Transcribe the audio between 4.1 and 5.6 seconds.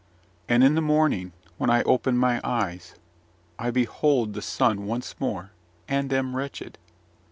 the sun once more,